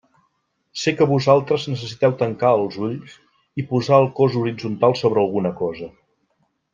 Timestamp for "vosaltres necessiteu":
1.11-2.15